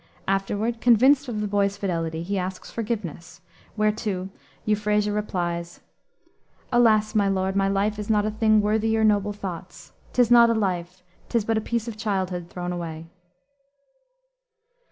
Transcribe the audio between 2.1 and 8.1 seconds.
he asks forgiveness, whereto Euphrasia replies, "Alas, my lord, my life is